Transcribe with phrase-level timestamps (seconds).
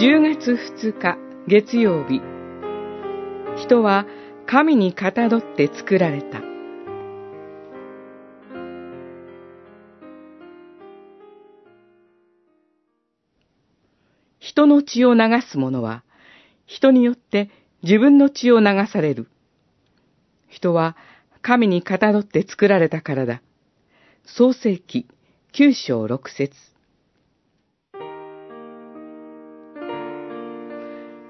[0.00, 2.22] 10月2日月曜日。
[3.62, 4.06] 人は
[4.46, 6.40] 神にかたどって作られた。
[14.38, 16.02] 人の血を流す者は
[16.64, 17.50] 人によって
[17.82, 19.28] 自分の血を流される。
[20.48, 20.96] 人は
[21.42, 23.42] 神にかたどって作られたからだ。
[24.24, 25.06] 創世記
[25.52, 26.56] 九章六節。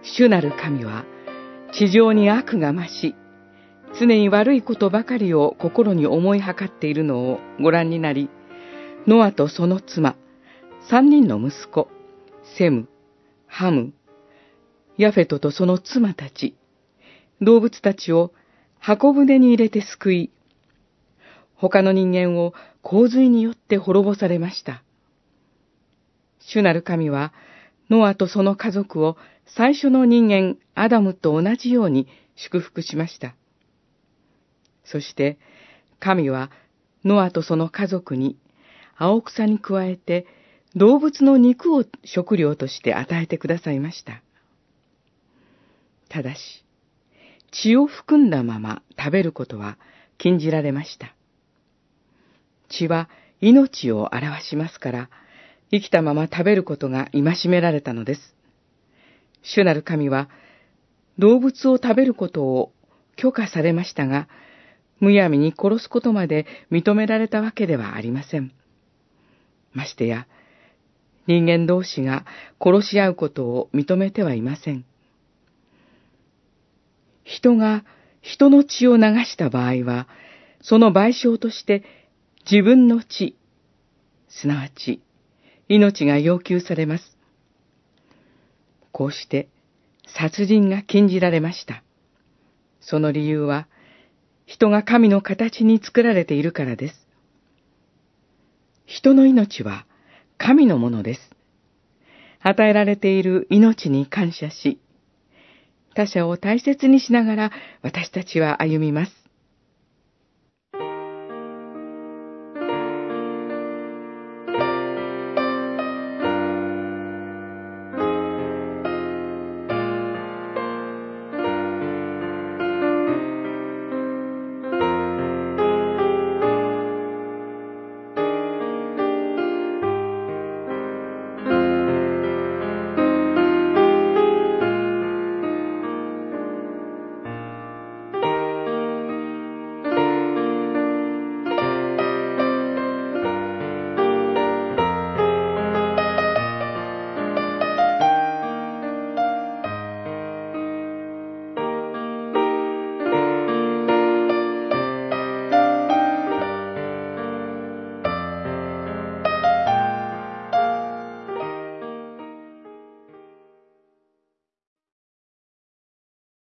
[0.02, 1.04] 主なる神は
[1.72, 3.14] 地上に悪が増し、
[3.98, 8.28] 常に悪いことばかりを心に思いはかっているのをご覧になり、
[9.06, 10.16] ノアとその妻、
[10.88, 11.88] 三人の息子、
[12.56, 12.88] セム、
[13.46, 13.92] ハム、
[14.96, 16.56] ヤフェトとその妻たち、
[17.40, 18.32] 動物たちを
[18.78, 20.30] 箱舟に入れて救い、
[21.54, 24.82] 他の人間を洪水によって滅ぼされました。
[26.40, 27.32] 主なる神は、
[27.90, 33.34] ノアとその家族を最初の人間アダムと同じように祝福しました。
[34.84, 35.38] そして
[35.98, 36.50] 神は
[37.04, 38.38] ノアとその家族に
[38.96, 40.26] 青草に加えて
[40.74, 44.22] 動物の肉を食料として与えてくださいました。
[46.08, 46.64] ただし、
[47.50, 49.78] 血を含んだまま食べることは
[50.18, 51.14] 禁じられました。
[52.68, 53.08] 血は
[53.40, 55.10] 命を表しますから、
[55.70, 58.34] 生きたまま食べることが戒められたのです。
[59.42, 60.28] 主なる神は、
[61.18, 62.72] 動物を食べることを
[63.16, 64.28] 許可されましたが、
[64.98, 68.52] むやみに殺すことまで認められたわけではありません。
[69.72, 70.26] ましてや、
[71.26, 72.24] 人間同士が
[72.60, 74.84] 殺し合うことを認めてはいません。
[77.24, 77.84] 人が
[78.22, 80.08] 人の血を流した場合は、
[80.60, 81.84] その賠償として
[82.50, 83.36] 自分の血、
[84.28, 85.00] すなわち
[85.70, 87.16] 命が要求されます。
[88.90, 89.48] こうして
[90.16, 91.84] 殺人が禁じられました。
[92.80, 93.68] その理由は、
[94.46, 97.06] 人が神の形に作られているからです。
[98.84, 99.86] 人の命は
[100.38, 101.20] 神のものです。
[102.40, 104.80] 与えられている命に感謝し、
[105.94, 107.52] 他者を大切にしながら
[107.82, 109.19] 私たちは歩みます。